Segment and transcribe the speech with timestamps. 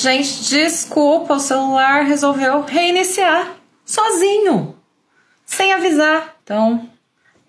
[0.00, 4.76] Gente, desculpa, o celular resolveu reiniciar sozinho,
[5.44, 6.36] sem avisar.
[6.44, 6.88] Então,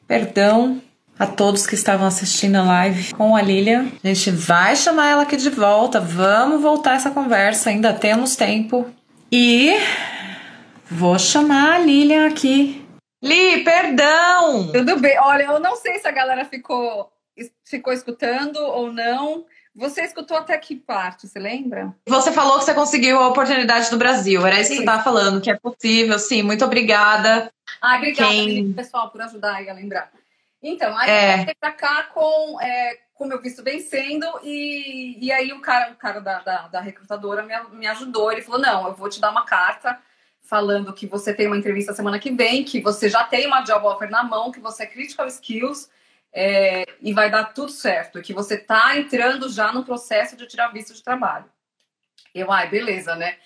[0.08, 0.82] perdão
[1.20, 3.92] a todos que estavam assistindo a live com a Lilian.
[4.04, 6.00] A gente vai chamar ela aqui de volta.
[6.00, 8.90] Vamos voltar essa conversa, ainda temos tempo.
[9.32, 9.78] E
[10.90, 12.84] vou chamar a Lilian aqui.
[13.22, 14.72] Li, perdão!
[14.72, 15.20] Tudo bem.
[15.20, 17.12] Olha, eu não sei se a galera ficou,
[17.64, 19.46] ficou escutando ou não.
[19.76, 21.96] Você escutou até que parte, você lembra?
[22.08, 24.46] Você falou que você conseguiu a oportunidade do Brasil.
[24.46, 24.70] Era isso, isso.
[24.72, 26.18] que você estava falando, que é possível.
[26.20, 27.52] Sim, muito obrigada.
[27.82, 28.74] Ah, obrigada, Quem...
[28.74, 30.12] pessoal, por ajudar a lembrar.
[30.62, 31.34] Então, aí é.
[31.34, 35.92] eu voltei pra cá com, é, com meu visto vencendo e, e aí o cara,
[35.92, 38.32] o cara da, da, da recrutadora me, me ajudou.
[38.32, 39.98] Ele falou, não, eu vou te dar uma carta
[40.42, 43.86] falando que você tem uma entrevista semana que vem, que você já tem uma job
[43.86, 45.90] offer na mão, que você é critical skills
[46.34, 50.68] é, e vai dar tudo certo, que você tá entrando já no processo de tirar
[50.70, 51.46] visto de trabalho.
[52.34, 53.38] Eu, ai, beleza, né?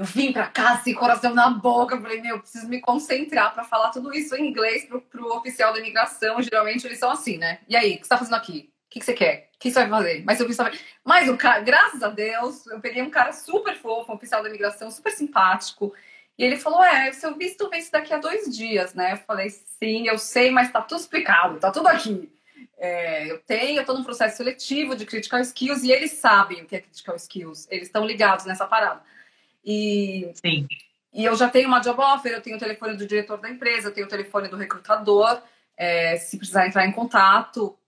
[0.00, 1.94] eu vim para cá assim, coração na boca.
[1.94, 5.36] Eu falei, meu, eu preciso me concentrar para falar tudo isso em inglês pro, pro
[5.36, 6.40] oficial da imigração.
[6.40, 7.58] Geralmente eles são assim, né?
[7.68, 8.72] E aí, o que você tá fazendo aqui?
[8.86, 9.50] O que, que você quer?
[9.54, 10.24] O que você vai fazer?
[10.24, 10.70] Mas eu pensava,
[11.04, 14.48] mas o cara, graças a Deus, eu peguei um cara super fofo, um oficial da
[14.48, 15.92] imigração, super simpático.
[16.40, 19.12] E ele falou: É, seu visto vence daqui a dois dias, né?
[19.12, 22.32] Eu falei: Sim, eu sei, mas tá tudo explicado, tá tudo aqui.
[22.78, 26.64] É, eu tenho, eu tô num processo seletivo de critical skills e eles sabem o
[26.64, 29.02] que é critical skills, eles estão ligados nessa parada.
[29.62, 30.66] E, Sim.
[31.12, 33.88] e eu já tenho uma job offer, eu tenho o telefone do diretor da empresa,
[33.88, 35.42] eu tenho o telefone do recrutador.
[35.76, 37.78] É, se precisar entrar em contato,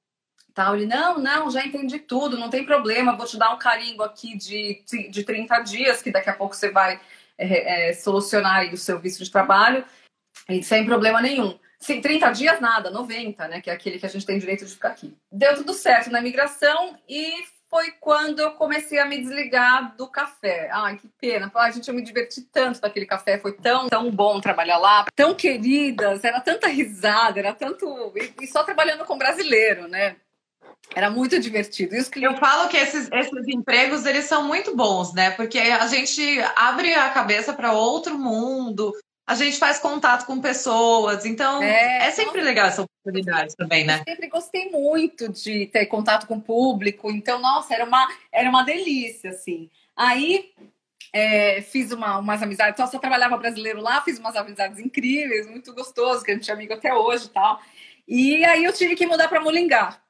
[0.53, 0.77] tal.
[0.77, 4.37] Ele, não, não, já entendi tudo, não tem problema, vou te dar um carimbo aqui
[4.37, 7.01] de, de 30 dias, que daqui a pouco você vai
[7.43, 9.85] é, solucionar o seu visto de trabalho,
[10.49, 11.59] e sem problema nenhum.
[11.79, 13.61] Sim, 30 dias nada, 90, né?
[13.61, 15.17] Que é aquele que a gente tem direito de ficar aqui.
[15.31, 17.33] Deu tudo certo na imigração e
[17.69, 20.69] foi quando eu comecei a me desligar do café.
[20.71, 21.51] Ai, que pena.
[21.55, 23.39] A gente, eu me diverti tanto daquele café.
[23.39, 25.07] Foi tão, tão bom trabalhar lá.
[25.17, 28.13] Tão queridas, era tanta risada, era tanto...
[28.41, 30.17] E, só trabalhando com brasileiro, né?
[30.95, 31.95] Era muito divertido.
[32.11, 32.23] Que...
[32.23, 35.31] Eu falo que esses, esses empregos, eles são muito bons, né?
[35.31, 38.93] Porque a gente abre a cabeça para outro mundo,
[39.27, 43.85] a gente faz contato com pessoas, então é, é sempre nossa, legal essa oportunidade também,
[43.85, 44.03] né?
[44.07, 48.51] Eu sempre gostei muito de ter contato com o público, então, nossa, era uma, era
[48.51, 49.71] uma delícia, assim.
[49.97, 50.53] Aí
[51.13, 55.47] é, fiz uma, umas amizades, então, eu só trabalhava brasileiro lá, fiz umas amizades incríveis,
[55.47, 57.61] muito gostoso, que a gente é amigo até hoje e tal.
[58.07, 60.03] E aí eu tive que mudar para Mullingar.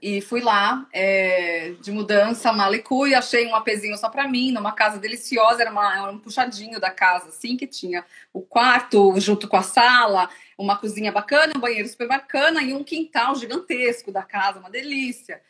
[0.00, 4.72] E fui lá é, de mudança, Malicu, e achei um apezinho só para mim, numa
[4.72, 9.48] casa deliciosa, era, uma, era um puxadinho da casa, assim, que tinha o quarto junto
[9.48, 14.22] com a sala, uma cozinha bacana, um banheiro super bacana e um quintal gigantesco da
[14.22, 15.40] casa, uma delícia.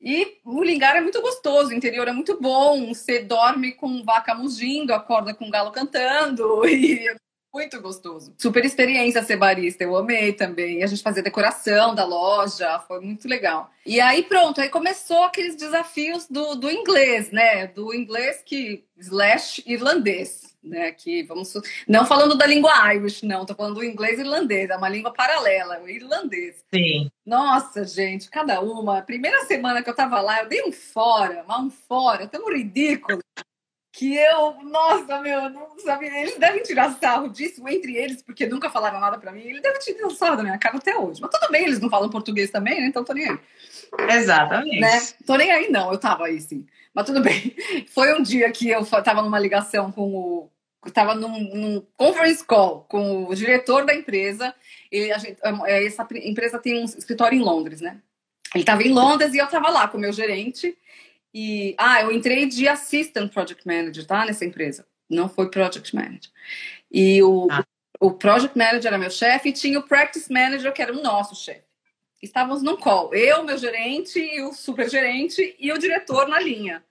[0.00, 4.34] E o Lingar é muito gostoso, o interior é muito bom, você dorme com vaca
[4.34, 7.08] mugindo, acorda com galo cantando, e
[7.56, 8.34] muito gostoso.
[8.36, 10.82] Super experiência ser barista, eu amei também.
[10.82, 13.70] A gente fazia decoração da loja, foi muito legal.
[13.86, 17.66] E aí pronto, aí começou aqueles desafios do, do inglês, né?
[17.68, 20.92] Do inglês que slash irlandês, né?
[20.92, 21.54] Que vamos
[21.88, 25.80] não falando da língua Irish, não, tô falando do inglês irlandês, é uma língua paralela,
[25.80, 26.62] o irlandês.
[26.74, 27.10] Sim.
[27.24, 29.00] Nossa, gente, cada uma.
[29.00, 33.22] Primeira semana que eu tava lá, eu dei um fora, mas um fora, tão ridículo
[33.96, 36.20] que eu, nossa, meu, não sabia.
[36.20, 39.40] Eles devem tirar sarro disso entre eles, porque nunca falaram nada para mim.
[39.40, 41.18] Eles devem tirar sarro da minha cara até hoje.
[41.18, 42.88] Mas tudo bem, eles não falam português também, né?
[42.88, 43.38] Então tô nem aí.
[44.10, 44.80] Exatamente.
[44.80, 45.00] Né?
[45.24, 45.90] Tô nem aí, não.
[45.90, 46.66] Eu tava aí, sim.
[46.92, 47.56] Mas tudo bem.
[47.88, 50.50] Foi um dia que eu tava numa ligação com o.
[50.86, 54.54] Estava num, num, conference call com o diretor da empresa.
[54.92, 57.98] E a gente, é, essa empresa tem um escritório em Londres, né?
[58.54, 60.76] Ele estava em Londres e eu estava lá com o meu gerente.
[61.38, 64.24] E, ah, eu entrei de assistant project manager, tá?
[64.24, 64.86] Nessa empresa.
[65.06, 66.30] Não foi project manager.
[66.90, 67.62] E o, ah.
[68.00, 71.34] o project manager era meu chefe e tinha o practice manager, que era o nosso
[71.34, 71.66] chefe.
[72.22, 73.14] Estávamos num call.
[73.14, 76.82] Eu, meu gerente, e o supergerente e o diretor na linha.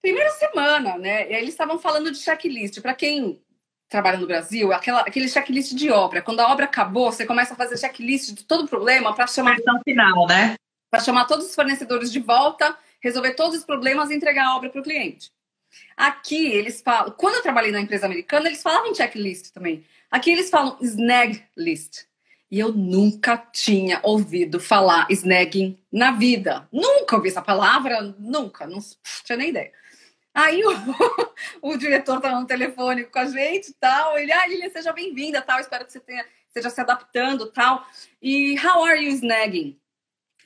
[0.00, 1.28] Primeira semana, né?
[1.28, 2.80] E aí eles estavam falando de checklist.
[2.80, 3.42] Para quem
[3.88, 6.22] trabalha no Brasil, aquela, aquele checklist de obra.
[6.22, 9.56] Quando a obra acabou, você começa a fazer checklist de todo o problema para chamar.
[9.82, 10.54] final, né?
[10.88, 14.70] Para chamar todos os fornecedores de volta resolver todos os problemas e entregar a obra
[14.70, 15.32] para o cliente.
[15.96, 19.84] Aqui eles falam, quando eu trabalhei na empresa americana, eles falavam checklist também.
[20.10, 22.06] Aqui eles falam snag list.
[22.50, 26.68] E eu nunca tinha ouvido falar snagging na vida.
[26.72, 28.80] Nunca ouvi essa palavra, nunca, não
[29.24, 29.72] tinha nem ideia.
[30.34, 30.70] Aí o,
[31.62, 34.18] o diretor estava no telefone com a gente tal.
[34.18, 35.60] Ele, ah, Lilian, seja bem-vinda, tal.
[35.60, 37.86] Espero que você tenha, esteja se adaptando tal.
[38.20, 39.78] E how are you snagging?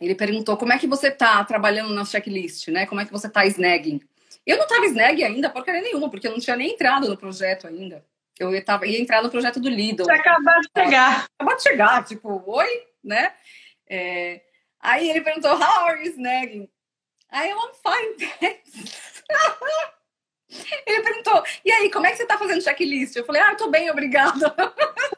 [0.01, 2.87] Ele perguntou como é que você está trabalhando na checklist, né?
[2.87, 4.01] Como é que você está snagging?
[4.47, 7.67] Eu não tava snag ainda, porcaria nenhuma, porque eu não tinha nem entrado no projeto
[7.67, 8.05] ainda.
[8.39, 10.05] Eu ia, tava, ia entrar no projeto do Lidl.
[10.05, 11.27] Você acabou de chegar.
[11.39, 13.33] Acabou de chegar, tipo, oi, né?
[13.89, 14.43] É,
[14.81, 16.69] aí ele perguntou, how are you snagging?
[17.31, 19.23] Aí eu, I'm fine, thanks.
[20.87, 23.17] Ele perguntou, e aí, como é que você tá fazendo checklist?
[23.17, 24.55] Eu falei, ah, eu tô bem, obrigada.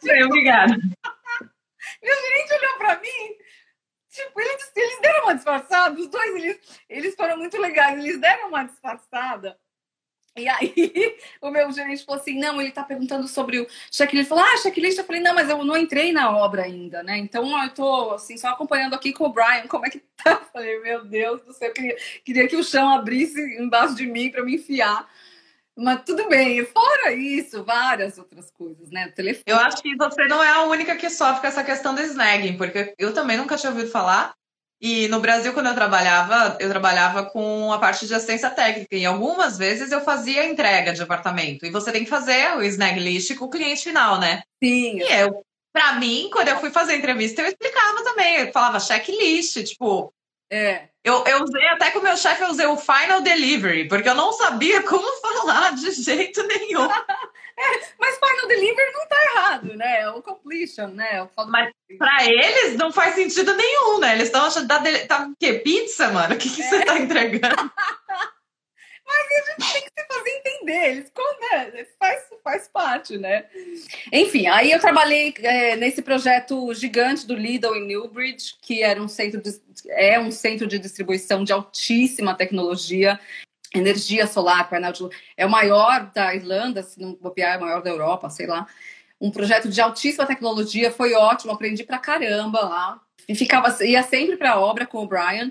[0.02, 0.74] Bem, obrigada.
[2.02, 3.36] Meu gerente olhou pra mim,
[4.16, 6.58] tipo, eles, eles deram uma disfarçada, os dois, eles,
[6.88, 9.58] eles foram muito legais, eles deram uma disfarçada.
[10.36, 10.72] E aí,
[11.40, 14.20] o meu gerente falou assim: não, ele tá perguntando sobre o checklist.
[14.20, 14.98] Ele falou: ah, checklist.
[14.98, 17.16] Eu falei: não, mas eu não entrei na obra ainda, né?
[17.16, 20.32] Então eu tô, assim, só acompanhando aqui com o Brian, como é que tá?
[20.32, 24.06] Eu falei: meu Deus do céu, eu queria, queria que o chão abrisse embaixo de
[24.06, 25.08] mim para me enfiar.
[25.76, 29.08] Mas tudo bem, fora isso, várias outras coisas, né?
[29.14, 29.44] telefone.
[29.46, 32.56] Eu acho que você não é a única que sofre com essa questão do snagging,
[32.56, 34.34] porque eu também nunca tinha ouvido falar.
[34.80, 38.94] E no Brasil, quando eu trabalhava, eu trabalhava com a parte de assistência técnica.
[38.94, 41.64] E algumas vezes eu fazia entrega de apartamento.
[41.64, 44.42] E você tem que fazer o snag list com o cliente final, né?
[44.62, 44.98] Sim.
[44.98, 48.40] E eu, pra mim, quando eu fui fazer a entrevista, eu explicava também.
[48.40, 50.12] Eu falava checklist, tipo.
[50.50, 50.88] É.
[51.02, 54.14] Eu, eu usei até com o meu chefe, eu usei o final delivery, porque eu
[54.14, 56.88] não sabia como falar de jeito nenhum.
[57.58, 60.00] É, mas final delivery não tá errado, né?
[60.02, 61.22] É o completion, né?
[61.22, 64.12] O mas pra eles não faz sentido nenhum, né?
[64.12, 64.68] Eles estão achando.
[64.68, 65.54] Tá, tá o quê?
[65.54, 66.34] Pizza, mano?
[66.34, 66.68] O que, que é.
[66.68, 67.72] você tá entregando?
[69.06, 70.90] mas a gente tem que se fazer entender.
[70.90, 71.86] Eles né?
[71.98, 73.46] faz, faz parte, né?
[74.12, 79.08] Enfim, aí eu trabalhei é, nesse projeto gigante do Lidl em Newbridge, que era um
[79.08, 79.50] centro de,
[79.88, 83.18] é um centro de distribuição de altíssima tecnologia
[83.74, 87.82] energia solar, painel de é o maior da Irlanda, se não copiar, é o maior
[87.82, 88.66] da Europa, sei lá.
[89.20, 93.00] Um projeto de altíssima tecnologia, foi ótimo, aprendi pra caramba lá.
[93.28, 95.50] E ficava, ia sempre pra obra com o Brian,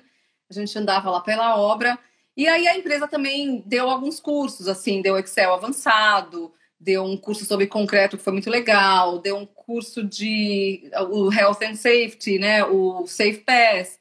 [0.50, 2.00] a gente andava lá pela obra.
[2.38, 6.53] E aí a empresa também deu alguns cursos, assim, deu Excel avançado,
[6.85, 11.57] deu um curso sobre concreto que foi muito legal, deu um curso de o Health
[11.63, 13.99] and Safety, né, o Safe Pass.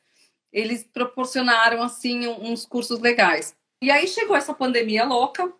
[0.53, 3.57] Eles proporcionaram assim uns cursos legais.
[3.83, 5.51] E aí chegou essa pandemia louca,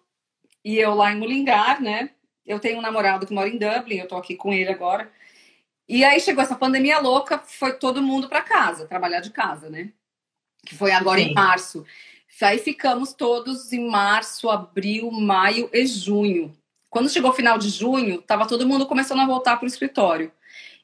[0.63, 2.11] e eu lá em Mullingar, né?
[2.47, 5.11] Eu tenho um namorado que mora em Dublin, eu tô aqui com ele agora.
[5.89, 9.93] E aí chegou essa pandemia louca, foi todo mundo para casa, trabalhar de casa, né?
[10.65, 11.29] Que foi agora Sim.
[11.29, 11.87] em março.
[12.43, 16.55] Aí ficamos todos em março, abril, maio e junho.
[16.95, 20.33] Quando chegou o final de junho, tava todo mundo começando a voltar pro escritório.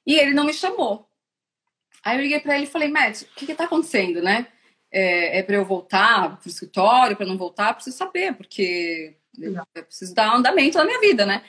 [0.06, 1.08] E ele não me chamou.
[2.04, 4.48] Aí eu liguei para ele e falei, Matt, o que que tá acontecendo, né?
[4.90, 9.84] é, é para eu voltar para o escritório, para não voltar, preciso saber, porque eu
[9.84, 11.44] preciso dar andamento na minha vida, né?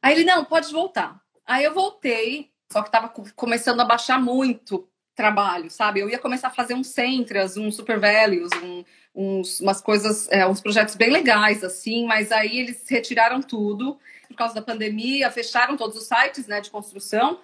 [0.00, 1.20] Aí ele, não, pode voltar.
[1.44, 4.88] Aí eu voltei, só que estava começando a baixar muito
[5.18, 5.98] trabalho, sabe?
[5.98, 10.46] Eu ia começar a fazer uns centras, uns super values, um, uns, umas coisas, é,
[10.46, 13.98] uns projetos bem legais, assim, mas aí eles retiraram tudo
[14.28, 17.40] por causa da pandemia, fecharam todos os sites né, de construção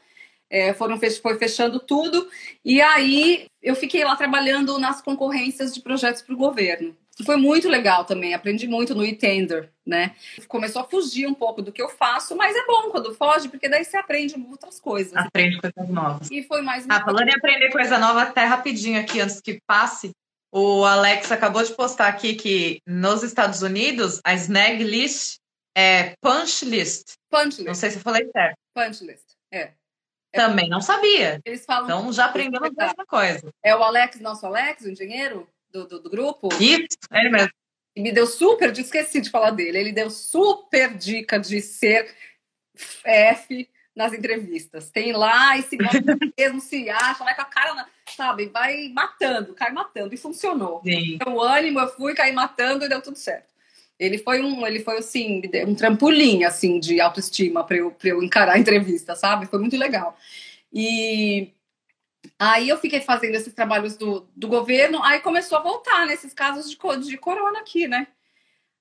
[0.54, 2.28] é, foram foi fechando tudo
[2.64, 6.96] e aí eu fiquei lá trabalhando nas concorrências de projetos para o governo.
[7.24, 10.14] Foi muito legal também, aprendi muito no e-tender, né?
[10.48, 13.68] Começou a fugir um pouco do que eu faço, mas é bom quando foge, porque
[13.68, 15.14] daí você aprende outras coisas.
[15.14, 16.30] Aprende coisas novas.
[16.30, 20.10] E foi mais Ah, falando em aprender coisa nova, até rapidinho aqui, antes que passe,
[20.52, 25.36] o Alex acabou de postar aqui que nos Estados Unidos a snag list
[25.76, 27.14] é punch list.
[27.30, 27.66] Punch list.
[27.66, 28.56] Não sei se eu falei certo.
[28.74, 29.72] Punch list, é.
[30.34, 31.40] É Também não sabia.
[31.44, 33.54] Eles falam então já aprendemos a mesma coisa.
[33.62, 36.48] É o Alex, nosso Alex, o engenheiro do, do, do grupo?
[36.60, 37.52] Isso, é ele mesmo.
[37.96, 42.12] E me deu super, esqueci de falar dele, ele deu super dica de ser
[43.04, 44.90] F nas entrevistas.
[44.90, 45.78] Tem lá e se
[46.36, 47.86] mesmo, se acha, vai com a cara,
[48.16, 50.12] sabe, vai matando, cai matando.
[50.12, 50.82] E funcionou.
[50.82, 51.14] Sim.
[51.14, 53.53] Então, o ânimo, eu fui, caí matando e deu tudo certo.
[53.98, 58.54] Ele foi um, ele foi assim, um trampolim assim de autoestima para eu, eu encarar
[58.54, 59.46] a entrevista, sabe?
[59.46, 60.16] Foi muito legal.
[60.72, 61.52] E
[62.38, 66.68] aí eu fiquei fazendo esses trabalhos do, do governo, aí começou a voltar nesses casos
[66.68, 66.76] de,
[67.08, 68.08] de corona aqui, né?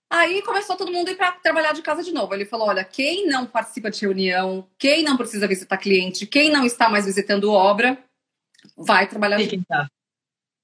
[0.09, 2.33] Aí começou todo mundo a ir para trabalhar de casa de novo.
[2.33, 6.65] Ele falou: olha, quem não participa de reunião, quem não precisa visitar cliente, quem não
[6.65, 7.97] está mais visitando obra,
[8.77, 9.89] vai trabalhar de casa.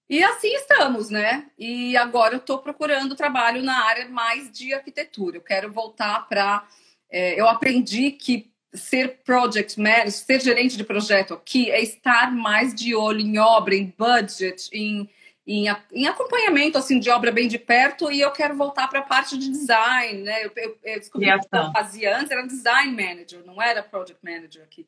[0.09, 1.45] E assim estamos, né?
[1.57, 5.37] E agora eu estou procurando trabalho na área mais de arquitetura.
[5.37, 6.67] Eu quero voltar para.
[7.11, 12.73] É, eu aprendi que ser project manager, ser gerente de projeto aqui é estar mais
[12.73, 15.09] de olho em obra, em budget, em,
[15.45, 18.11] em, em acompanhamento assim de obra bem de perto.
[18.11, 20.43] E eu quero voltar para a parte de design, né?
[20.43, 24.63] Eu, eu, eu descobri que eu fazia antes era design manager, não era project manager
[24.63, 24.87] aqui.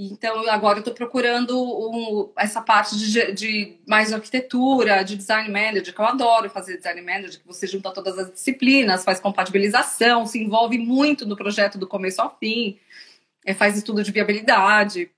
[0.00, 5.92] Então, agora eu estou procurando um, essa parte de, de, mais arquitetura, de design manager,
[5.92, 10.38] que eu adoro fazer design manager, que você junta todas as disciplinas, faz compatibilização, se
[10.38, 12.78] envolve muito no projeto do começo ao fim,
[13.44, 15.10] é, faz estudo de viabilidade.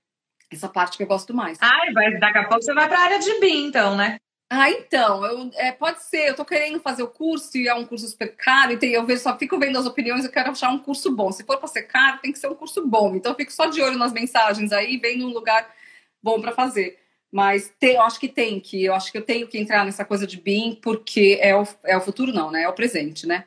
[0.51, 1.59] Essa parte que eu gosto mais.
[1.61, 4.17] Ai, vai, daqui a pouco você vai para a área de BIM, então, né?
[4.53, 6.27] Ah, então, eu, é, pode ser.
[6.27, 9.21] Eu tô querendo fazer o curso e é um curso super caro, e eu vejo,
[9.21, 11.31] só fico vendo as opiniões, eu quero achar um curso bom.
[11.31, 13.15] Se for para ser caro, tem que ser um curso bom.
[13.15, 15.73] Então, eu fico só de olho nas mensagens aí, vendo um lugar
[16.21, 16.99] bom para fazer.
[17.31, 20.03] Mas tem, eu acho que tem que, eu acho que eu tenho que entrar nessa
[20.03, 22.63] coisa de BIM, porque é o, é o futuro, não, né?
[22.63, 23.45] É o presente, né?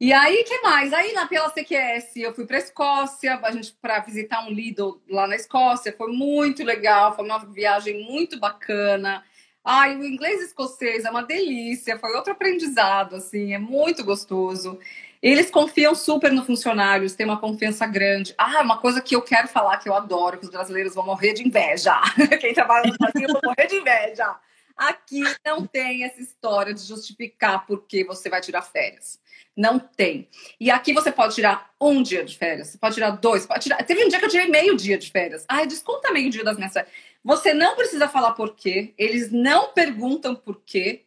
[0.00, 0.90] E aí, que mais?
[0.94, 5.26] Aí, na, pela CQS, eu fui para Escócia, a gente para visitar um Lidl lá
[5.26, 5.94] na Escócia.
[5.96, 9.22] Foi muito legal, foi uma viagem muito bacana.
[9.68, 14.78] Ai, o inglês escocês é uma delícia, foi outro aprendizado, assim, é muito gostoso.
[15.20, 18.32] Eles confiam super no funcionários, têm uma confiança grande.
[18.38, 21.32] Ah, uma coisa que eu quero falar que eu adoro, que os brasileiros vão morrer
[21.32, 22.00] de inveja.
[22.40, 24.36] Quem trabalha no Brasil vai morrer de inveja.
[24.76, 29.18] Aqui não tem essa história de justificar por que você vai tirar férias.
[29.56, 30.28] Não tem.
[30.60, 33.82] E aqui você pode tirar um dia de férias, você pode tirar dois, pode tirar.
[33.82, 35.44] Teve um dia que eu tirei meio dia de férias.
[35.48, 36.92] Ai, desconta meio dia das minhas férias.
[37.26, 41.02] Você não precisa falar por quê, eles não perguntam por quê.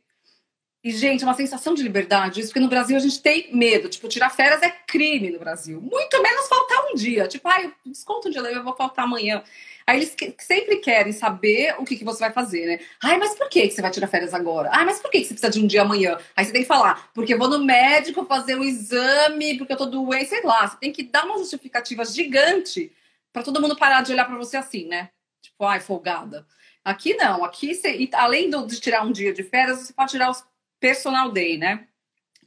[0.83, 2.41] E, gente, é uma sensação de liberdade.
[2.41, 3.87] Isso porque no Brasil a gente tem medo.
[3.87, 5.79] Tipo, tirar férias é crime no Brasil.
[5.79, 7.25] Muito menos faltar um dia.
[7.25, 9.41] Tipo, ai, desconta um dia, eu vou faltar amanhã.
[9.87, 12.79] Aí eles sempre querem saber o que, que você vai fazer, né?
[13.01, 14.69] Ai, mas por que, que você vai tirar férias agora?
[14.73, 16.17] Ai, mas por que, que você precisa de um dia amanhã?
[16.35, 19.77] Aí você tem que falar, porque eu vou no médico fazer um exame, porque eu
[19.77, 20.67] tô doente, sei lá.
[20.67, 22.91] Você tem que dar uma justificativa gigante
[23.31, 25.11] para todo mundo parar de olhar para você assim, né?
[25.41, 26.45] Tipo, ai, folgada.
[26.83, 30.43] Aqui não, aqui você, além de tirar um dia de férias, você pode tirar os
[30.79, 31.87] personal day, né?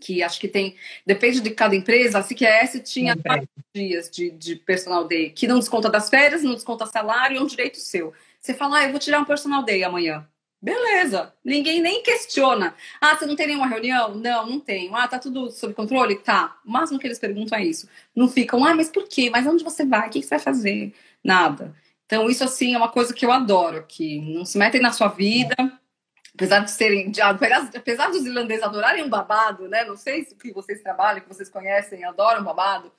[0.02, 0.75] que acho que tem,
[1.06, 5.61] depende de cada empresa, a CQS tinha quatro dias de, de personal day, que não
[5.61, 8.12] desconta das férias, não desconta salário, é um direito seu.
[8.40, 10.26] Você fala, ah, eu vou tirar um personal day amanhã.
[10.61, 12.75] Beleza, ninguém nem questiona.
[13.00, 14.14] Ah, você não tem nenhuma reunião?
[14.14, 14.94] Não, não tenho.
[14.94, 16.16] Ah, tá tudo sob controle?
[16.16, 16.56] Tá.
[16.64, 17.88] O máximo que eles perguntam é isso.
[18.14, 19.28] Não ficam, ah, mas por quê?
[19.28, 20.08] Mas onde você vai?
[20.08, 20.94] O que você vai fazer?
[21.22, 21.75] Nada.
[22.12, 24.21] Então, isso, assim, é uma coisa que eu adoro aqui.
[24.21, 25.57] Não se metem na sua vida
[26.35, 29.85] apesar de serem, de, apesar dos irlandeses adorarem um babado, né?
[29.85, 32.90] Não sei se que vocês trabalham, que vocês conhecem, adoram babado,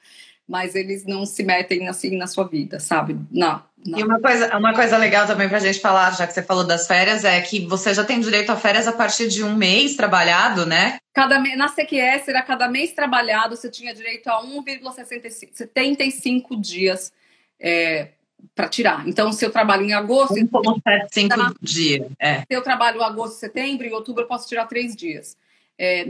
[0.48, 3.17] mas eles não se metem assim na sua vida, sabe?
[3.32, 3.63] Não.
[3.86, 4.00] não.
[4.00, 6.63] E uma coisa, uma coisa legal também para a gente falar, já que você falou
[6.63, 9.96] das férias, é que você já tem direito a férias a partir de um mês
[9.96, 10.98] trabalhado, né?
[11.13, 17.13] Cada, na CQS, era cada mês trabalhado, você tinha direito a 1,75 dias
[17.60, 18.10] é,
[18.55, 19.07] para tirar.
[19.07, 20.35] Então, se eu trabalho em agosto.
[20.35, 22.12] 1,75 tá, dias.
[22.19, 22.39] É.
[22.39, 25.38] Se eu trabalho em agosto, setembro, em outubro eu posso tirar três dias.
[25.77, 26.01] É,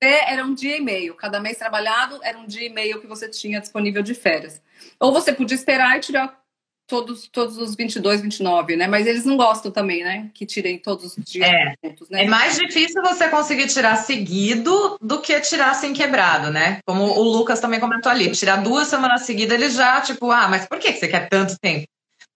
[0.00, 0.32] é.
[0.32, 1.14] era um dia e meio.
[1.14, 4.62] Cada mês trabalhado era um dia e meio que você tinha disponível de férias.
[5.00, 6.38] Ou você podia esperar e tirar
[6.86, 8.86] todos, todos os 22, 29, né?
[8.86, 10.30] Mas eles não gostam também, né?
[10.32, 11.74] Que tirem todos os dias é.
[11.84, 12.24] juntos, né?
[12.24, 16.78] É mais difícil você conseguir tirar seguido do que tirar assim quebrado, né?
[16.86, 18.30] Como o Lucas também comentou ali.
[18.30, 21.86] Tirar duas semanas seguidas, ele já, tipo, ah, mas por que você quer tanto tempo?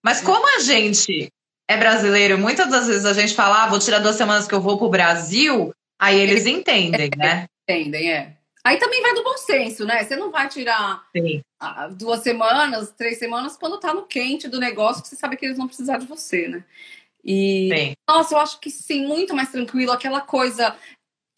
[0.03, 1.31] Mas como a gente
[1.69, 4.61] é brasileiro, muitas das vezes a gente fala, ah, vou tirar duas semanas que eu
[4.61, 7.45] vou pro Brasil, aí eles entendem, né?
[7.63, 8.33] Entendem, é.
[8.63, 10.03] Aí também vai do bom senso, né?
[10.03, 11.41] Você não vai tirar sim.
[11.97, 15.57] duas semanas, três semanas, quando tá no quente do negócio, que você sabe que eles
[15.57, 16.63] vão precisar de você, né?
[17.23, 17.93] E, sim.
[18.07, 19.91] nossa, eu acho que sim, muito mais tranquilo.
[19.91, 20.75] Aquela coisa,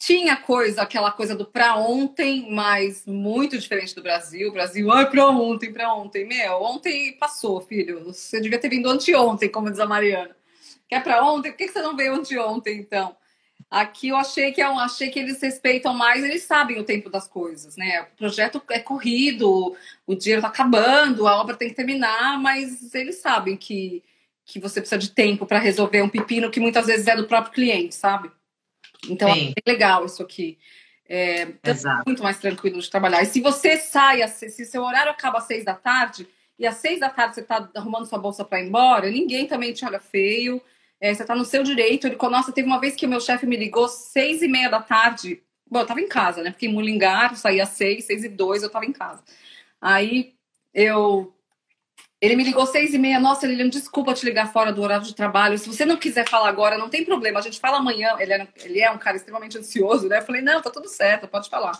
[0.01, 4.49] tinha coisa, aquela coisa do pra ontem, mas muito diferente do Brasil.
[4.49, 6.25] O Brasil, ai, pra ontem, pra ontem.
[6.25, 8.03] Meu, ontem passou, filho.
[8.05, 10.35] Você devia ter vindo anteontem, como diz a Mariana.
[10.89, 11.51] Quer pra ontem?
[11.51, 13.15] Por que você não veio anteontem, então?
[13.73, 17.27] Aqui eu achei que eu achei que eles respeitam mais, eles sabem o tempo das
[17.27, 18.03] coisas, né?
[18.03, 19.75] O projeto é corrido,
[20.05, 24.03] o dinheiro está acabando, a obra tem que terminar, mas eles sabem que,
[24.45, 27.51] que você precisa de tempo para resolver um pepino que muitas vezes é do próprio
[27.51, 28.29] cliente, sabe?
[29.09, 30.59] Então é bem legal isso aqui.
[31.09, 33.23] É, então, é muito mais tranquilo de trabalhar.
[33.23, 36.27] E se você sai, se seu horário acaba às seis da tarde,
[36.59, 39.73] e às seis da tarde você está arrumando sua bolsa para ir embora, ninguém também
[39.73, 40.61] te olha feio
[41.03, 42.07] é, você está no seu direito.
[42.07, 44.81] Ele, nossa, teve uma vez que o meu chefe me ligou seis e meia da
[44.81, 45.43] tarde.
[45.69, 46.53] Bom, eu tava em casa, né?
[46.53, 49.21] Fiquei em Mulingar, saí às seis, seis e dois, eu tava em casa.
[49.81, 50.33] Aí
[50.73, 51.35] eu.
[52.21, 53.19] Ele me ligou seis e meia.
[53.19, 55.57] Nossa, Lilian, desculpa te ligar fora do horário de trabalho.
[55.57, 57.39] Se você não quiser falar agora, não tem problema.
[57.39, 58.15] A gente fala amanhã.
[58.17, 60.19] Ele é, ele é um cara extremamente ansioso, né?
[60.19, 61.77] Eu falei, não, tá tudo certo, pode falar.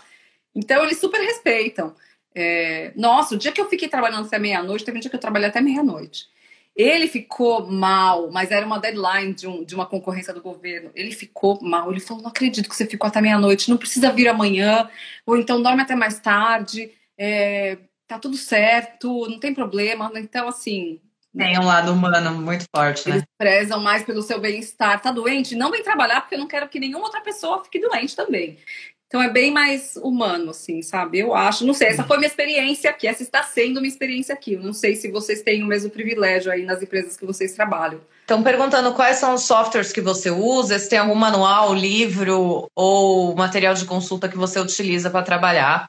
[0.54, 1.96] Então, eles super respeitam.
[2.36, 2.92] É...
[2.94, 5.48] Nossa, o dia que eu fiquei trabalhando até meia-noite, teve um dia que eu trabalhei
[5.48, 6.33] até meia-noite.
[6.76, 10.92] Ele ficou mal, mas era uma deadline de, um, de uma concorrência do governo.
[10.96, 11.92] Ele ficou mal.
[11.92, 14.90] Ele falou: Não acredito que você ficou até meia-noite, não precisa vir amanhã,
[15.26, 17.78] ou então dorme até mais tarde, é,
[18.08, 20.12] tá tudo certo, não tem problema.
[20.16, 21.00] Então, assim,
[21.36, 23.16] Tem um lado humano muito forte, né?
[23.16, 25.02] Eles prezam mais pelo seu bem-estar.
[25.02, 25.56] Tá doente?
[25.56, 28.58] Não vem trabalhar porque eu não quero que nenhuma outra pessoa fique doente também.
[29.14, 31.20] Então é bem mais humano, assim, sabe?
[31.20, 31.64] Eu acho.
[31.68, 33.06] Não sei, essa foi minha experiência aqui.
[33.06, 34.54] Essa está sendo uma experiência aqui.
[34.54, 38.02] Eu não sei se vocês têm o mesmo privilégio aí nas empresas que vocês trabalham.
[38.22, 43.36] Estão perguntando quais são os softwares que você usa, se tem algum manual, livro ou
[43.36, 45.86] material de consulta que você utiliza para trabalhar.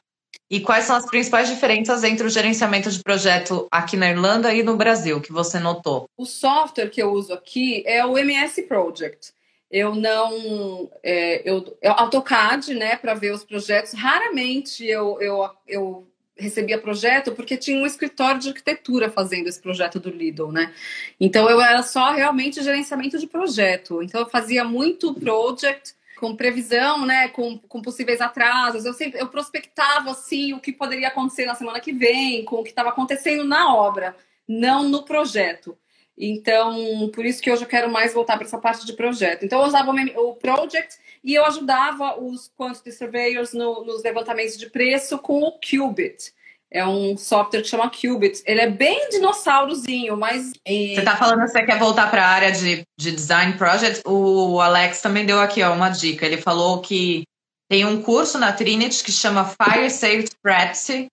[0.47, 4.61] E quais são as principais diferenças entre o gerenciamento de projeto aqui na Irlanda e
[4.61, 6.07] no Brasil, que você notou?
[6.15, 9.33] O software que eu uso aqui é o MS Project.
[9.69, 10.89] Eu não.
[11.03, 13.93] É, eu, eu, AutoCAD, né, para ver os projetos.
[13.93, 16.07] Raramente eu, eu, eu
[16.37, 20.73] recebia projeto porque tinha um escritório de arquitetura fazendo esse projeto do Lidl, né?
[21.19, 24.03] Então eu era só realmente gerenciamento de projeto.
[24.03, 28.85] Então eu fazia muito project com previsão, né, com, com possíveis atrasos.
[28.85, 32.63] Eu sempre eu prospectava assim o que poderia acontecer na semana que vem, com o
[32.63, 34.15] que estava acontecendo na obra,
[34.47, 35.77] não no projeto.
[36.17, 39.43] Então, por isso que hoje eu quero mais voltar para essa parte de projeto.
[39.43, 44.69] Então, eu usava o project e eu ajudava os quantity surveyors no, nos levantamentos de
[44.69, 46.33] preço com o Qubit.
[46.71, 48.41] É um software que chama Qubit.
[48.45, 50.51] Ele é bem dinossaurozinho, mas.
[50.67, 54.01] Você está falando que você quer voltar para a área de, de design project?
[54.05, 56.25] O Alex também deu aqui ó, uma dica.
[56.25, 57.23] Ele falou que
[57.69, 61.07] tem um curso na Trinity que chama Fire Safety Practice,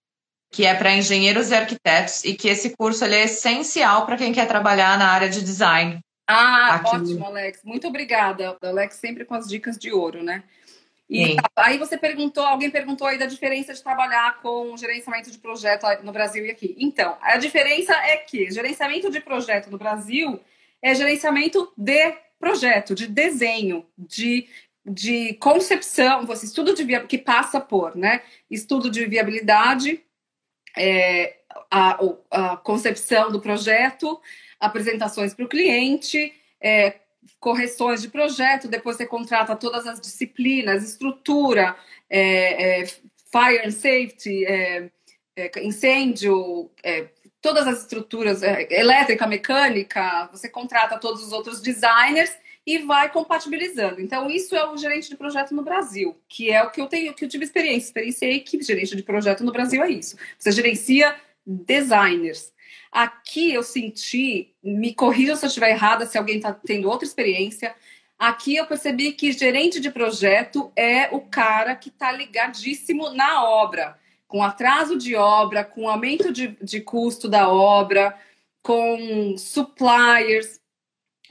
[0.52, 4.32] que é para engenheiros e arquitetos, e que esse curso ele é essencial para quem
[4.32, 5.98] quer trabalhar na área de design.
[6.28, 6.96] Ah, aqui.
[6.96, 7.60] ótimo, Alex.
[7.64, 8.56] Muito obrigada.
[8.62, 10.44] Alex sempre com as dicas de ouro, né?
[11.08, 15.38] E tá, aí você perguntou, alguém perguntou aí da diferença de trabalhar com gerenciamento de
[15.38, 16.76] projeto no Brasil e aqui.
[16.78, 20.38] Então, a diferença é que gerenciamento de projeto no Brasil
[20.82, 24.48] é gerenciamento de projeto, de desenho, de,
[24.84, 28.22] de concepção, você estudo de que passa por, né?
[28.50, 30.02] Estudo de viabilidade,
[30.76, 31.36] é,
[31.70, 31.98] a,
[32.30, 34.20] a concepção do projeto,
[34.58, 36.94] apresentações para o cliente, é,
[37.38, 41.76] correções de projeto, depois você contrata todas as disciplinas, estrutura,
[42.08, 44.90] é, é, fire and safety, é,
[45.36, 46.70] é incêndio,
[47.40, 52.32] todas as estruturas, elétrica, mecânica, você contrata todos os outros designers
[52.66, 54.00] e vai compatibilizando.
[54.00, 57.12] Então, isso é o gerente de projeto no Brasil, que é o que eu tenho,
[57.12, 57.88] que eu tive experiência.
[57.88, 60.16] Experienciei que gerente de projeto no Brasil é isso.
[60.38, 62.52] Você gerencia designers.
[62.90, 67.74] Aqui eu senti, me corrijam se eu estiver errada, se alguém está tendo outra experiência.
[68.18, 73.98] Aqui eu percebi que gerente de projeto é o cara que está ligadíssimo na obra,
[74.28, 78.16] com atraso de obra, com aumento de, de custo da obra,
[78.62, 80.60] com suppliers,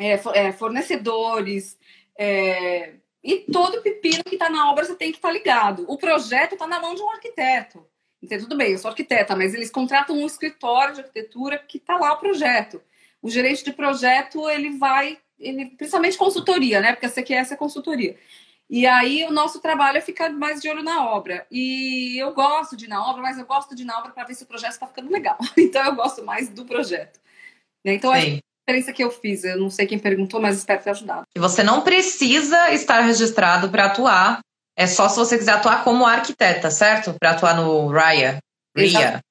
[0.02, 1.78] é, é, fornecedores,
[2.18, 5.86] é, e todo pepino que está na obra você tem que estar tá ligado.
[5.88, 7.86] O projeto está na mão de um arquiteto.
[8.22, 11.98] Então, tudo bem, eu sou arquiteta, mas eles contratam um escritório de arquitetura que está
[11.98, 12.82] lá o projeto.
[13.22, 16.94] O gerente de projeto, ele vai, ele, principalmente consultoria, né?
[16.94, 18.18] Porque a CQS é consultoria.
[18.70, 21.46] E aí o nosso trabalho é ficar mais de olho na obra.
[21.52, 24.24] E eu gosto de ir na obra, mas eu gosto de ir na obra para
[24.24, 25.38] ver se o projeto está ficando legal.
[25.58, 27.20] Então eu gosto mais do projeto.
[27.84, 27.96] Né?
[27.96, 28.40] Então, Sim.
[28.72, 31.24] Diferença que eu fiz, eu não sei quem perguntou, mas espero ter ajudado.
[31.36, 34.42] E você não precisa estar registrado para atuar
[34.76, 37.14] é só se você quiser atuar como arquiteta, certo?
[37.20, 38.40] Para atuar no RIA.
[38.76, 39.22] RIA.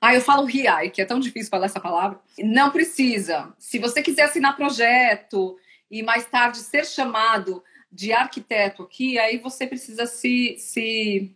[0.00, 2.18] Ah, eu falo RIA, que é tão difícil falar essa palavra.
[2.38, 3.54] Não precisa.
[3.58, 5.56] Se você quiser assinar projeto
[5.90, 11.34] e mais tarde ser chamado de arquiteto aqui, aí você precisa se, se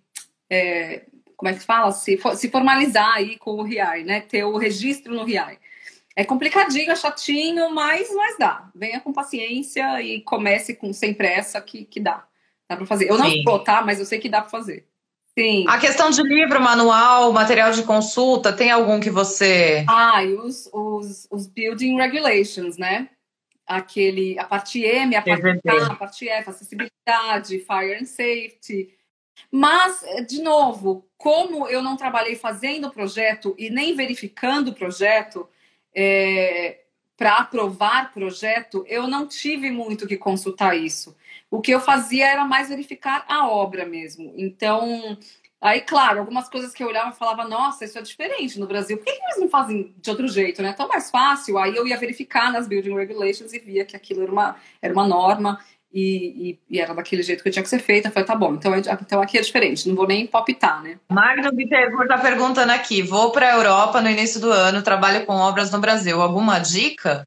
[0.50, 1.92] é, como é que fala?
[1.92, 4.20] Se, se formalizar aí com o RIAI, né?
[4.20, 5.58] Ter o registro no RIAI.
[6.18, 8.68] É complicadinho, é chatinho, mas, mas dá.
[8.74, 12.26] Venha com paciência e comece com sem pressa que, que dá.
[12.68, 13.08] Dá para fazer.
[13.08, 13.82] Eu não vou, tá?
[13.82, 14.84] Mas eu sei que dá para fazer.
[15.38, 15.64] Sim.
[15.68, 19.84] A questão de livro, manual, material de consulta, tem algum que você.
[19.88, 23.10] Ah, e os, os, os building regulations, né?
[23.64, 28.92] Aquele, a parte M, a parte A, a parte F, acessibilidade, fire and safety.
[29.52, 35.48] Mas, de novo, como eu não trabalhei fazendo o projeto e nem verificando o projeto,
[35.94, 36.80] é,
[37.16, 41.16] para aprovar projeto, eu não tive muito que consultar isso.
[41.50, 44.32] O que eu fazia era mais verificar a obra mesmo.
[44.36, 45.18] Então,
[45.60, 48.96] aí, claro, algumas coisas que eu olhava e falava, nossa, isso é diferente no Brasil.
[48.96, 50.72] Por que, eles não fazem de outro jeito, né?
[50.72, 51.58] Tão mais fácil.
[51.58, 55.06] Aí eu ia verificar nas building regulations e via que aquilo era uma, era uma
[55.06, 55.58] norma
[55.92, 58.08] e, e, e, era daquele jeito que tinha que ser feita.
[58.08, 60.98] Eu falei, tá bom, então, é, então aqui é diferente, não vou nem palpitar, né?
[61.08, 65.34] Magno Bittencourt está perguntando aqui: vou para a Europa no início do ano, trabalho com
[65.34, 66.20] obras no Brasil.
[66.20, 67.26] Alguma dica?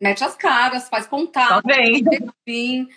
[0.00, 1.62] Mete as caras, faz contato.
[1.62, 1.74] Tá.
[2.46, 2.88] Enfim.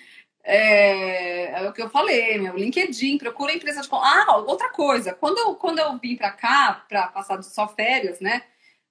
[0.44, 3.90] É, é, o que eu falei, meu LinkedIn, procura empresa de.
[3.92, 8.42] Ah, outra coisa, quando eu, quando eu vim para cá, para passar só férias, né?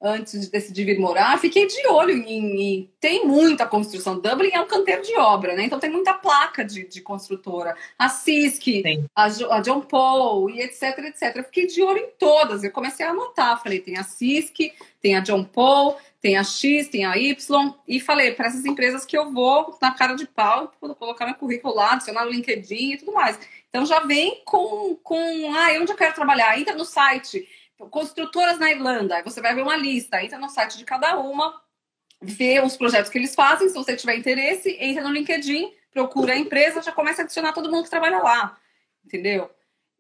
[0.03, 4.19] Antes de decidir vir morar, fiquei de olho em, em, Tem muita construção.
[4.19, 5.65] Dublin é um canteiro de obra, né?
[5.65, 7.77] Então tem muita placa de, de construtora.
[7.99, 8.83] A Cisc,
[9.15, 11.37] a, a, John Paul e etc, etc.
[11.37, 12.65] Eu fiquei de olho em todas.
[12.65, 13.63] Eu comecei a anotar.
[13.63, 17.75] Falei, tem a Cisc, tem a John Paul, tem a X, tem a Y.
[17.87, 21.75] E falei para essas empresas que eu vou na cara de pau, colocar meu currículo
[21.75, 23.39] lá, adicionar no LinkedIn e tudo mais.
[23.69, 26.59] Então já vem com, com ah, onde eu quero trabalhar?
[26.59, 27.47] Entra no site
[27.89, 31.61] construtoras na Irlanda, você vai ver uma lista, entra no site de cada uma,
[32.21, 36.39] vê os projetos que eles fazem, se você tiver interesse, entra no LinkedIn, procura a
[36.39, 38.57] empresa, já começa a adicionar todo mundo que trabalha lá,
[39.05, 39.51] entendeu?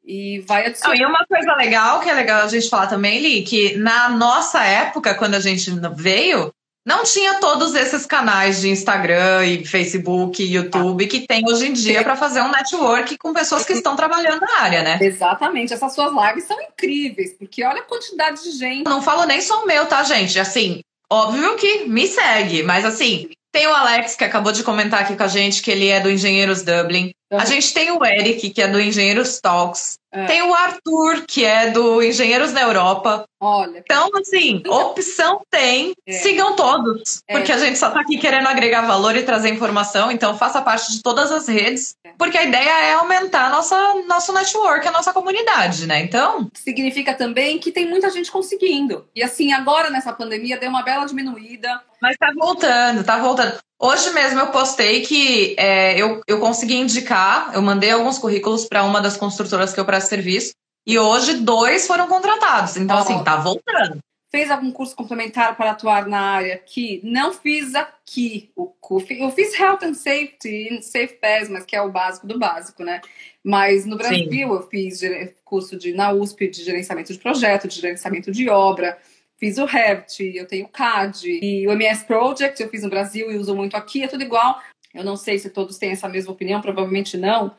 [0.05, 0.97] E vai adicionar.
[0.97, 4.65] e uma coisa legal, que é legal a gente falar também, Li, que na nossa
[4.65, 10.55] época, quando a gente veio, não tinha todos esses canais de Instagram e Facebook e
[10.55, 14.41] YouTube que tem hoje em dia para fazer um network com pessoas que estão trabalhando
[14.41, 14.99] na área, né?
[15.01, 15.75] Exatamente.
[15.75, 18.89] Essas suas lives são incríveis, porque olha a quantidade de gente.
[18.89, 20.39] Não falo nem só o meu, tá, gente?
[20.39, 25.17] Assim, óbvio que me segue, mas assim, tem o Alex, que acabou de comentar aqui
[25.17, 27.13] com a gente, que ele é do Engenheiros Dublin.
[27.33, 29.99] A gente tem o Eric, que é do Engenheiros Talks.
[30.13, 30.25] É.
[30.27, 33.25] Tem o Arthur, que é do Engenheiros na Europa.
[33.39, 33.79] Olha.
[33.79, 35.93] Então, assim, opção tem.
[36.05, 36.13] É.
[36.13, 37.23] Sigam todos.
[37.29, 37.35] É.
[37.35, 40.11] Porque a gente só tá aqui querendo agregar valor e trazer informação.
[40.11, 41.95] Então, faça parte de todas as redes.
[42.05, 42.11] É.
[42.19, 46.01] Porque a ideia é aumentar nossa, nosso network, a nossa comunidade, né?
[46.01, 46.51] Então.
[46.55, 49.09] Significa também que tem muita gente conseguindo.
[49.15, 51.81] E assim, agora nessa pandemia deu uma bela diminuída.
[52.03, 53.61] Mas tá voltando, tá voltando.
[53.83, 58.85] Hoje mesmo eu postei que é, eu, eu consegui indicar, eu mandei alguns currículos para
[58.85, 60.53] uma das construtoras que eu presto serviço,
[60.87, 62.77] e hoje dois foram contratados.
[62.77, 63.01] Então, oh.
[63.01, 63.99] assim, tá voltando.
[64.31, 67.01] Fez algum curso complementar para atuar na área aqui?
[67.03, 69.13] Não fiz aqui o curso.
[69.13, 73.01] Eu fiz Health and Safety, Safe Pass, mas que é o básico do básico, né?
[73.43, 74.43] Mas no Brasil Sim.
[74.43, 75.01] eu fiz
[75.43, 78.99] curso de, na USP de gerenciamento de projeto, de gerenciamento de obra
[79.41, 83.33] fiz o Revit, eu tenho o CAD e o MS Project eu fiz no Brasil
[83.33, 84.61] e uso muito aqui, é tudo igual.
[84.95, 87.57] Eu não sei se todos têm essa mesma opinião, provavelmente não.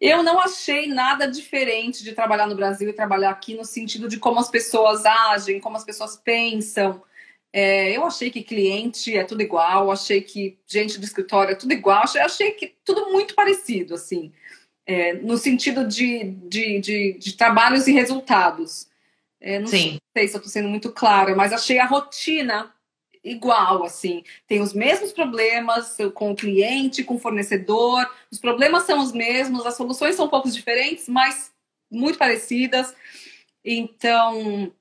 [0.00, 4.18] Eu não achei nada diferente de trabalhar no Brasil e trabalhar aqui no sentido de
[4.18, 7.02] como as pessoas agem, como as pessoas pensam.
[7.52, 11.72] É, eu achei que cliente é tudo igual, achei que gente de escritório é tudo
[11.72, 14.30] igual, achei, achei que tudo muito parecido, assim,
[14.86, 18.88] é, no sentido de, de, de, de trabalhos e resultados.
[19.40, 19.98] É, não Sim.
[20.16, 22.72] sei se eu estou sendo muito clara, mas achei a rotina
[23.22, 24.22] igual, assim.
[24.46, 29.66] Tem os mesmos problemas com o cliente, com o fornecedor, os problemas são os mesmos,
[29.66, 31.50] as soluções são um pouco diferentes, mas
[31.90, 32.94] muito parecidas.
[33.64, 34.72] Então,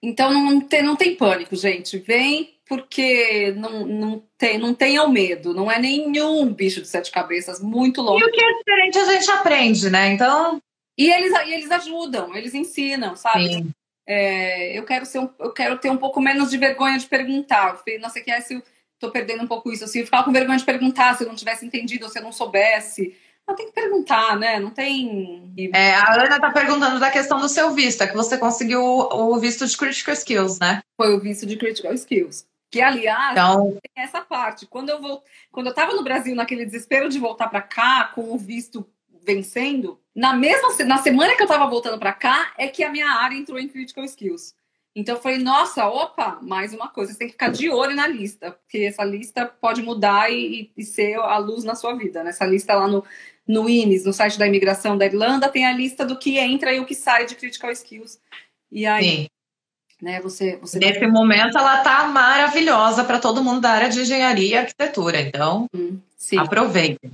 [0.00, 1.98] então não tem, não tem pânico, gente.
[1.98, 5.52] Vem porque não, não, tem, não tenham medo.
[5.52, 8.24] Não é nenhum bicho de sete cabeças, muito longe.
[8.24, 10.12] E o que é diferente a gente aprende, né?
[10.12, 10.62] Então.
[10.96, 13.48] E eles, e eles ajudam, eles ensinam, sabe?
[13.48, 13.70] Sim.
[14.12, 17.80] É, eu quero ser um, eu quero ter um pouco menos de vergonha de perguntar.
[18.00, 18.62] Não sei que é se eu
[18.98, 19.84] tô perdendo um pouco isso.
[19.84, 22.22] Assim, eu ficava com vergonha de perguntar se eu não tivesse entendido ou se eu
[22.22, 23.16] não soubesse.
[23.48, 24.60] Não tem que perguntar, né?
[24.60, 25.52] Não tem.
[25.74, 29.36] É, a Ana tá perguntando da questão do seu visto, é que você conseguiu o
[29.38, 30.80] visto de Critical Skills, né?
[30.96, 32.46] Foi o visto de Critical Skills.
[32.70, 33.78] Que, aliás, então...
[33.94, 34.66] tem essa parte.
[34.66, 38.32] Quando eu, vou, quando eu tava no Brasil, naquele desespero de voltar para cá, com
[38.32, 38.86] o visto
[39.24, 43.08] vencendo, na mesma na semana que eu tava voltando para cá, é que a minha
[43.08, 44.54] área entrou em Critical Skills.
[44.94, 48.06] Então eu falei, nossa, opa, mais uma coisa, você tem que ficar de olho na
[48.06, 52.22] lista, porque essa lista pode mudar e, e ser a luz na sua vida.
[52.22, 52.50] Nessa né?
[52.50, 53.02] lista lá no,
[53.48, 56.80] no INES, no site da imigração da Irlanda, tem a lista do que entra e
[56.80, 58.20] o que sai de Critical Skills.
[58.70, 59.26] E aí, Sim.
[60.02, 60.78] né, você, você.
[60.78, 61.08] Nesse vai...
[61.08, 65.22] momento, ela tá maravilhosa para todo mundo da área de engenharia e arquitetura.
[65.22, 65.98] Então, hum,
[66.36, 67.12] aproveitem.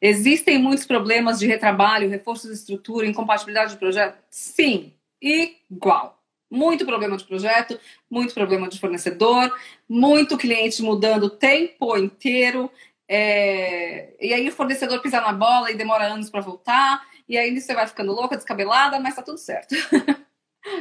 [0.00, 4.18] Existem muitos problemas de retrabalho, reforço de estrutura, incompatibilidade de projeto?
[4.30, 6.22] Sim, igual.
[6.50, 7.78] Muito problema de projeto,
[8.10, 9.52] muito problema de fornecedor,
[9.88, 12.70] muito cliente mudando o tempo inteiro.
[13.08, 14.14] É...
[14.20, 17.02] E aí o fornecedor pisa na bola e demora anos para voltar.
[17.28, 19.74] E aí você vai ficando louca, descabelada, mas tá tudo certo.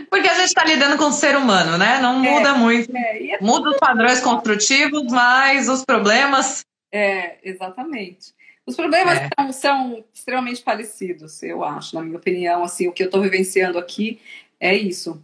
[0.10, 2.00] Porque a gente está lidando com o ser humano, né?
[2.00, 2.96] Não é, muda muito.
[2.96, 6.66] É, é muda os padrões construtivos, mas os problemas.
[6.92, 8.34] É, exatamente.
[8.66, 9.30] Os problemas é.
[9.38, 12.64] são, são, extremamente parecidos, eu acho, na minha opinião.
[12.64, 14.22] Assim, o que eu estou vivenciando aqui
[14.60, 15.22] é isso.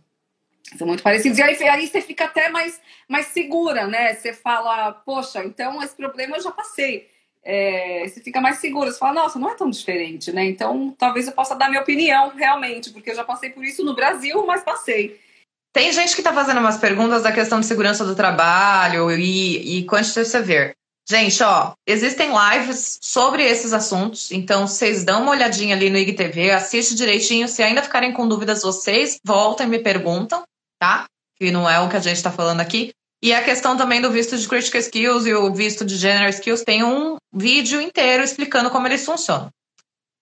[0.78, 1.38] São muito parecidos.
[1.39, 4.13] E aí, aí você fica até mais, mais segura, né?
[4.13, 7.10] Você fala, poxa, então esse problema eu já passei.
[7.41, 10.45] É, você fica mais segura, você fala, nossa, não é tão diferente, né?
[10.45, 13.95] Então talvez eu possa dar minha opinião realmente, porque eu já passei por isso no
[13.95, 15.19] Brasil, mas passei.
[15.71, 19.86] Tem gente que está fazendo umas perguntas da questão de segurança do trabalho e, e
[19.86, 20.79] quantitative severe.
[21.10, 26.52] Gente, ó, existem lives sobre esses assuntos, então vocês dão uma olhadinha ali no IGTV,
[26.52, 27.48] assiste direitinho.
[27.48, 30.43] Se ainda ficarem com dúvidas, vocês voltam e me perguntam,
[30.80, 31.06] tá?
[31.39, 32.91] que não é o que a gente está falando aqui.
[33.24, 36.63] E a questão também do visto de Critical Skills e o visto de General Skills
[36.63, 39.50] tem um vídeo inteiro explicando como eles funcionam.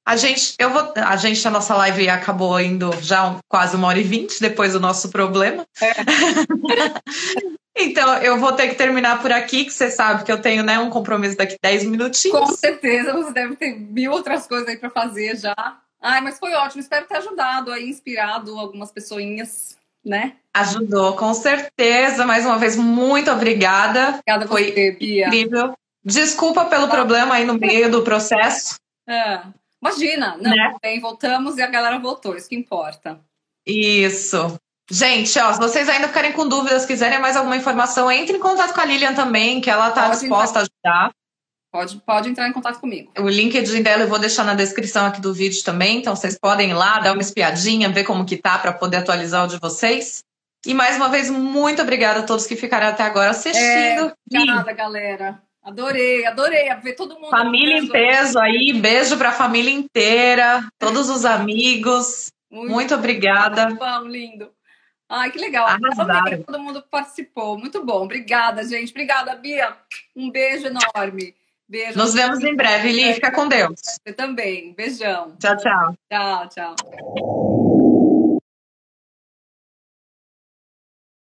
[0.05, 3.99] A gente, eu vou, a gente, a nossa live acabou indo já quase uma hora
[3.99, 5.65] e vinte depois do nosso problema.
[5.81, 5.91] É.
[7.77, 10.79] então, eu vou ter que terminar por aqui, que você sabe que eu tenho né,
[10.79, 12.37] um compromisso daqui 10 minutinhos.
[12.37, 15.55] Com certeza, você deve ter mil outras coisas aí para fazer já.
[16.01, 20.37] Ai, mas foi ótimo, espero ter ajudado aí, inspirado algumas pessoinhas né?
[20.53, 22.25] Ajudou, com certeza.
[22.25, 24.09] Mais uma vez, muito obrigada.
[24.09, 25.27] Obrigada Foi você, Bia.
[25.27, 25.73] incrível.
[26.03, 28.75] Desculpa pelo problema aí no meio do processo.
[29.07, 29.41] É.
[29.81, 30.73] Imagina, não, né?
[30.81, 33.19] bem, voltamos e a galera voltou, isso que importa.
[33.65, 34.57] Isso.
[34.89, 38.73] Gente, ó, se vocês ainda ficarem com dúvidas, quiserem mais alguma informação, entre em contato
[38.73, 40.91] com a Lilian também, que ela está disposta entrar.
[40.91, 41.11] a ajudar.
[41.69, 43.11] Pode, pode entrar em contato comigo.
[43.19, 46.71] O LinkedIn dela eu vou deixar na descrição aqui do vídeo também, então vocês podem
[46.71, 50.23] ir lá, dar uma espiadinha, ver como que tá para poder atualizar o de vocês.
[50.65, 53.61] E mais uma vez, muito obrigada a todos que ficaram até agora assistindo.
[53.61, 55.41] É, obrigada, galera.
[55.61, 57.29] Adorei, adorei ver todo mundo.
[57.29, 62.27] Família em peso aí, beijo para a família inteira, todos os amigos.
[62.49, 63.75] Muito, muito obrigada.
[63.75, 64.49] Vamos, lindo.
[65.09, 65.65] Ai, que legal.
[65.67, 66.43] Arrasaram.
[66.43, 67.57] Todo mundo participou.
[67.57, 68.03] Muito bom.
[68.03, 68.91] Obrigada, gente.
[68.91, 69.75] Obrigada, Bia.
[70.15, 71.33] Um beijo enorme.
[71.67, 71.97] Beijo.
[71.97, 73.13] Nos vemos em breve, Li.
[73.13, 73.79] Fica com Deus.
[73.81, 74.73] Você também.
[74.73, 75.35] Beijão.
[75.37, 75.97] Tchau, tchau.
[76.09, 77.76] Tchau, tchau.